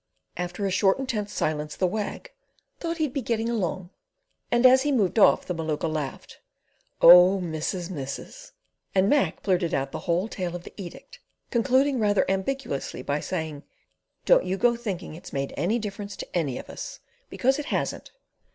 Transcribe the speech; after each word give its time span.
After 0.35 0.65
a 0.65 0.71
short 0.71 0.97
intense 0.97 1.31
silence 1.31 1.75
the 1.75 1.85
Wag 1.85 2.31
"thought 2.79 2.97
he'd 2.97 3.13
be 3.13 3.21
getting 3.21 3.49
along," 3.49 3.91
and 4.49 4.65
as 4.65 4.81
he 4.81 4.91
moved 4.91 5.19
off 5.19 5.45
the 5.45 5.53
Maluka 5.53 5.87
laughed. 5.87 6.39
"Oh, 7.03 7.39
missus, 7.39 7.87
missus!" 7.91 8.51
and 8.95 9.07
Mac 9.07 9.43
blurted 9.43 9.75
out 9.75 9.91
the 9.91 9.99
whole 10.09 10.27
tale 10.27 10.55
of 10.55 10.63
the 10.63 10.73
edict—concluding 10.75 11.99
rather 11.99 12.25
ambiguously 12.27 13.03
by 13.03 13.19
saying: 13.19 13.61
"Don't 14.25 14.43
you 14.43 14.57
go 14.57 14.75
thinking 14.75 15.13
it's 15.13 15.33
made 15.33 15.53
any 15.55 15.77
difference 15.77 16.15
to 16.15 16.35
any 16.35 16.57
of 16.57 16.67
us, 16.67 16.99
because 17.29 17.59
it 17.59 17.65
hasn't. 17.65 18.11